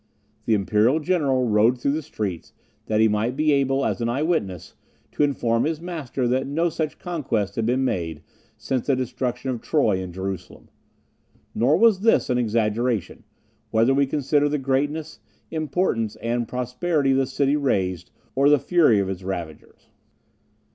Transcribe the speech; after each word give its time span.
The 0.45 0.55
imperial 0.55 0.99
general 0.99 1.47
rode 1.47 1.79
through 1.79 1.91
the 1.91 2.01
streets, 2.01 2.53
that 2.87 2.99
he 2.99 3.07
might 3.07 3.35
be 3.35 3.51
able, 3.51 3.85
as 3.85 4.01
an 4.01 4.09
eyewitness, 4.09 4.73
to 5.11 5.21
inform 5.21 5.63
his 5.65 5.79
master 5.79 6.27
that 6.27 6.47
no 6.47 6.69
such 6.69 6.97
conquest 6.97 7.55
had 7.55 7.67
been 7.67 7.85
made 7.85 8.23
since 8.57 8.87
the 8.87 8.95
destruction 8.95 9.51
of 9.51 9.61
Troy 9.61 10.01
and 10.01 10.11
Jerusalem. 10.11 10.69
Nor 11.53 11.77
was 11.77 11.99
this 11.99 12.31
an 12.31 12.39
exaggeration, 12.39 13.25
whether 13.69 13.93
we 13.93 14.07
consider 14.07 14.49
the 14.49 14.57
greatness, 14.57 15.19
importance, 15.51 16.15
and 16.15 16.47
prosperity 16.47 17.11
of 17.11 17.17
the 17.17 17.27
city 17.27 17.55
razed, 17.55 18.09
or 18.33 18.49
the 18.49 18.57
fury 18.57 18.97
of 18.97 19.07
its 19.07 19.21
ravagers. 19.21 19.91